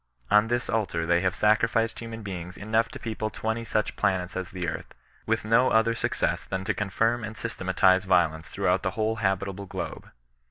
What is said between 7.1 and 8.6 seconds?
and systematize violence